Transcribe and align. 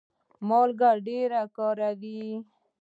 مالګه 0.47 0.91
ډیره 1.07 1.41
کاروئ؟ 1.55 2.27